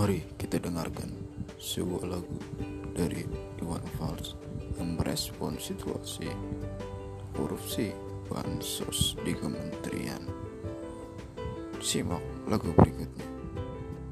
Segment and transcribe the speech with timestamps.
[0.00, 1.12] Mari kita dengarkan
[1.60, 2.40] sebuah lagu
[2.96, 3.20] dari
[3.60, 4.32] Iwan Fals
[4.80, 6.24] yang merespon situasi
[7.36, 7.92] korupsi
[8.24, 10.24] bansos di kementerian.
[11.84, 13.28] Simak lagu berikutnya.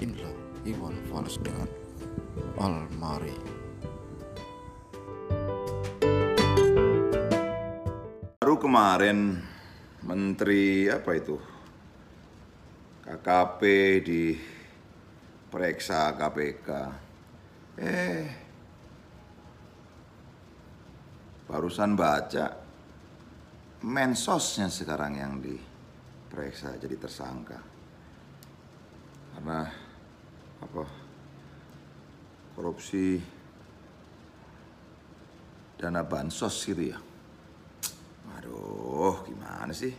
[0.05, 0.37] Inilah
[0.69, 1.73] Iwan Fals dengan
[2.61, 3.33] Almari.
[8.45, 9.41] Baru kemarin
[10.05, 11.41] Menteri apa itu
[13.09, 13.61] KKP
[14.05, 14.23] di
[15.49, 16.69] periksa KPK.
[17.79, 18.27] Eh,
[21.49, 22.47] barusan baca
[23.83, 27.59] mensosnya sekarang yang diperiksa jadi tersangka.
[29.35, 29.65] Karena
[30.59, 30.85] apa?
[32.59, 33.23] Korupsi
[35.79, 36.99] dana bansos gitu ya.
[38.35, 39.95] Aduh, gimana sih?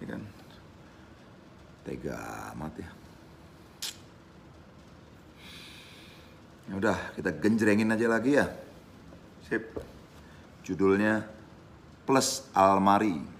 [0.00, 0.22] Ini kan
[1.84, 2.16] tega
[2.56, 2.88] amat ya.
[6.76, 8.46] Udah, kita genjrengin aja lagi ya.
[9.48, 9.72] Sip.
[10.60, 11.24] Judulnya
[12.04, 13.37] Plus Almari.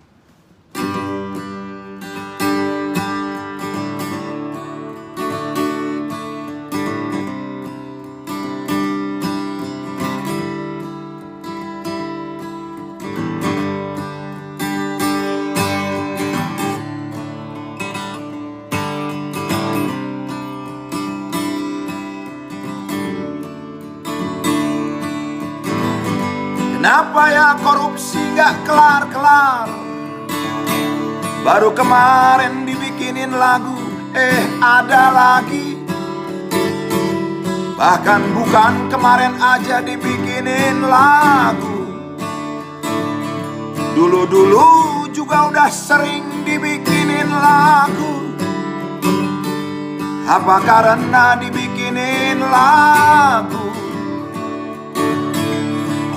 [26.89, 29.69] Kenapa ya korupsi gak kelar-kelar?
[31.45, 33.77] Baru kemarin dibikinin lagu
[34.17, 35.77] Eh ada lagi.
[37.77, 41.93] Bahkan bukan kemarin aja dibikinin lagu.
[43.93, 48.33] Dulu-dulu juga udah sering dibikinin lagu.
[50.25, 53.88] Apa karena dibikinin lagu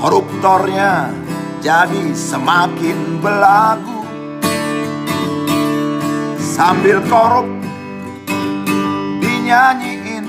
[0.02, 1.14] koruptornya
[1.62, 4.02] jadi semakin belagu.
[6.42, 7.46] Sambil korup
[9.22, 10.26] dinyanyiin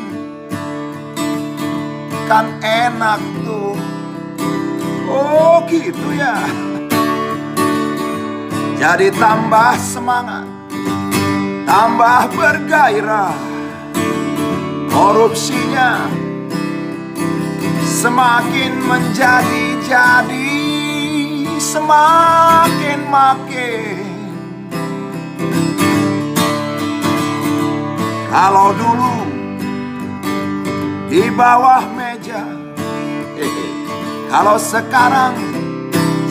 [2.29, 3.73] kan enak tuh.
[5.09, 6.37] Oh gitu ya.
[8.77, 10.45] Jadi tambah semangat
[11.65, 13.33] tambah bergairah.
[14.93, 16.05] Korupsinya
[17.93, 20.65] semakin menjadi-jadi
[21.61, 24.01] semakin makin.
[28.33, 29.17] Kalau dulu
[31.13, 32.49] di bawah meja
[34.33, 35.37] kalau sekarang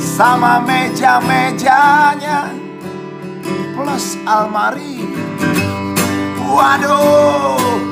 [0.02, 2.50] sama meja-mejanya
[3.78, 5.06] plus almari.
[6.42, 7.91] Waduh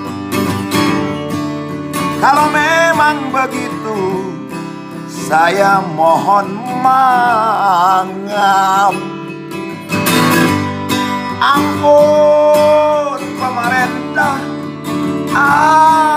[2.20, 4.28] kalau memang begitu,
[5.08, 6.52] saya mohon
[6.84, 8.92] maaf.
[11.40, 14.36] Ampun pemerintah,
[15.32, 16.09] ampun,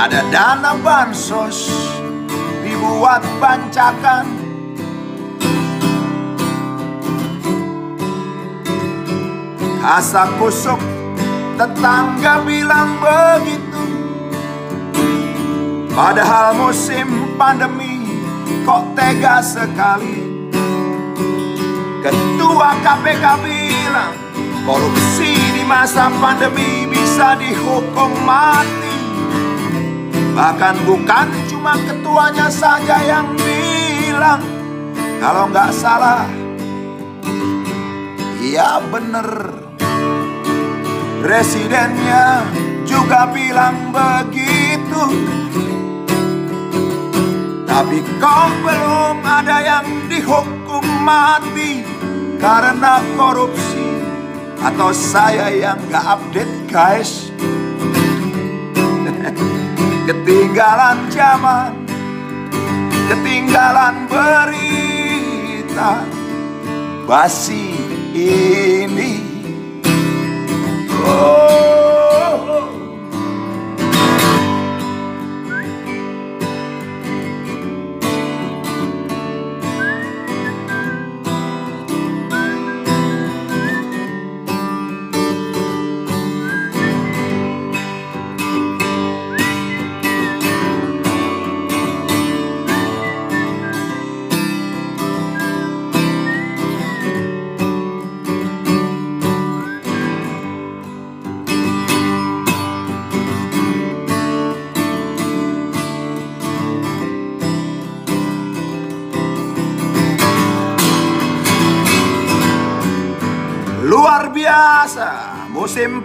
[0.00, 1.68] ada dana bansos
[2.64, 4.24] dibuat bancakan.
[9.84, 10.80] Kasak kusuk
[11.60, 13.84] tetangga bilang begitu.
[15.92, 18.00] Padahal musim pandemi
[18.64, 20.24] kok tega sekali.
[22.00, 24.16] Ketua KPK bilang
[24.64, 28.89] korupsi di masa pandemi bisa dihukum mati
[30.30, 34.40] Bahkan bukan cuma ketuanya saja yang bilang
[35.18, 36.40] Kalau nggak salah
[38.40, 39.52] Ya bener.
[41.20, 42.48] Presidennya
[42.88, 45.04] juga bilang begitu.
[47.68, 51.84] Tapi kok belum ada yang dihukum mati
[52.40, 53.86] Karena korupsi.
[54.60, 57.28] Atau saya yang gak update guys
[60.10, 61.70] Ketinggalan zaman
[63.06, 66.02] Ketinggalan berita
[67.06, 67.78] Basi
[68.18, 69.22] ini.
[71.06, 71.79] Oh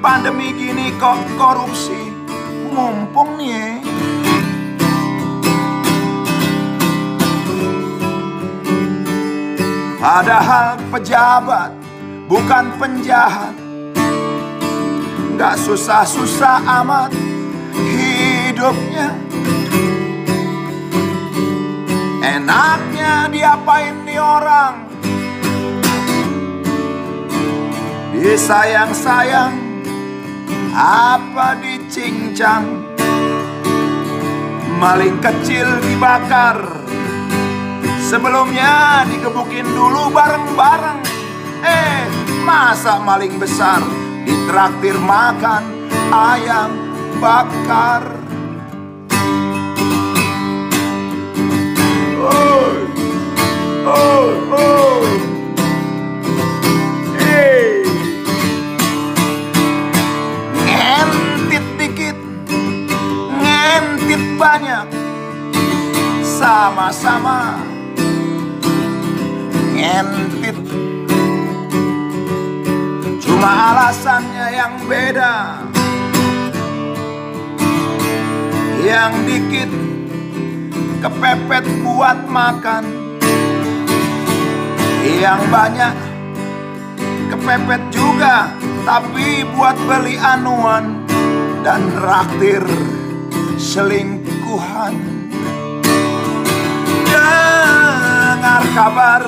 [0.05, 2.13] pandemi gini kok korupsi?
[2.69, 3.81] Mumpung nih
[9.97, 11.73] Padahal pejabat
[12.29, 13.57] bukan penjahat.
[15.41, 17.09] Gak susah-susah amat
[17.73, 19.09] hidupnya.
[22.21, 24.85] Enaknya diapain nih orang?
[28.13, 29.64] Disayang-sayang
[30.75, 32.83] Apa dicincang
[34.75, 36.59] Maling kecil dibakar.
[38.03, 40.99] Sebelumnya digebukin dulu bareng-bareng.
[41.63, 42.03] Eh
[42.43, 43.79] masa maling besar?
[44.27, 45.63] Ditraktir makan
[46.11, 46.71] ayam
[47.23, 48.03] bakar.
[52.19, 52.67] Oh,
[53.87, 55.34] oh, oh.
[64.15, 64.87] Ngentit banyak.
[66.23, 67.59] Sama-sama.
[69.75, 70.55] Ngentit.
[73.19, 75.35] Cuma alasannya yang beda.
[78.87, 79.71] Yang dikit
[81.03, 82.87] Kepepet buat makan.
[85.03, 85.95] Yang banyak
[87.35, 88.47] kepepet juga
[88.87, 91.03] tapi buat beli anuan
[91.67, 92.63] dan raktir
[93.57, 94.95] selingkuhan.
[97.07, 99.23] Dengar kabar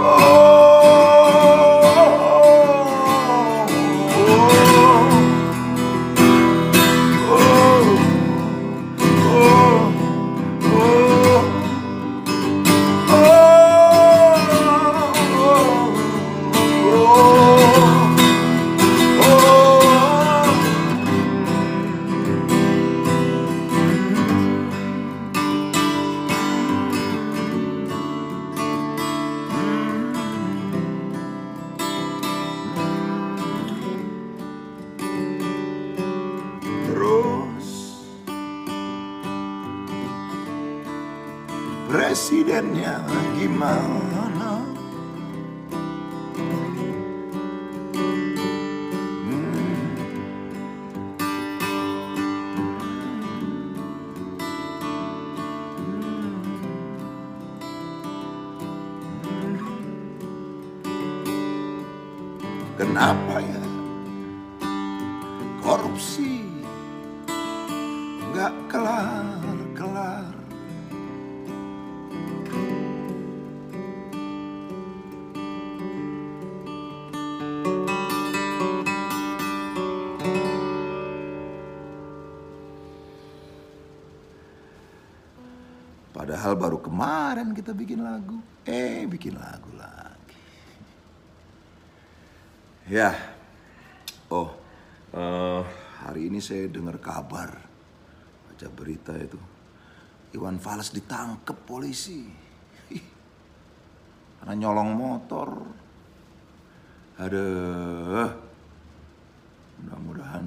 [0.00, 0.69] Terus
[42.30, 43.02] Presidennya
[43.34, 44.22] gimana
[62.78, 63.64] Kenapa ya?
[65.58, 66.46] Korupsi.
[68.30, 68.54] Nggak
[86.20, 90.36] Padahal baru kemarin kita bikin lagu, eh bikin lagu lagi.
[92.92, 93.16] Ya,
[94.28, 94.52] oh
[95.16, 95.64] eh,
[96.04, 97.56] hari ini saya dengar kabar,
[98.44, 99.40] baca berita itu,
[100.36, 102.28] Iwan Fals ditangkap polisi.
[104.44, 105.48] Karena nyolong motor.
[107.16, 108.28] Aduh,
[109.80, 110.44] mudah-mudahan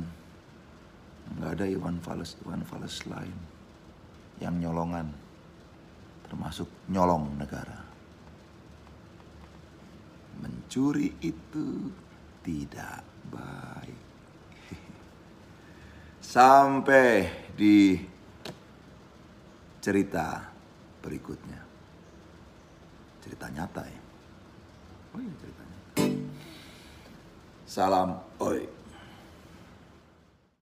[1.34, 3.38] nggak ada Iwan Fals Iwan Fals lain
[4.38, 5.23] yang nyolongan,
[6.28, 7.80] termasuk nyolong negara.
[10.44, 11.92] Mencuri itu
[12.44, 14.04] tidak baik.
[16.36, 17.96] Sampai di
[19.84, 20.48] cerita
[21.04, 21.62] berikutnya.
[23.24, 24.02] Cerita nyata ya.
[25.16, 26.04] Oh iya cerita nyata.
[27.68, 28.83] Salam oi.